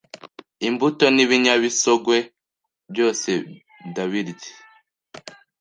[0.67, 2.17] imbuto n’ibinyamisogwe
[2.91, 3.31] byose
[3.89, 4.51] ndabirya